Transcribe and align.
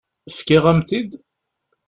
Fkiɣ-am-t-id? 0.37 1.11